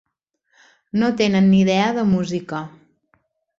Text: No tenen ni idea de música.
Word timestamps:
No 1.01 1.09
tenen 1.19 1.47
ni 1.51 1.61
idea 1.67 1.93
de 2.01 2.07
música. 2.17 2.65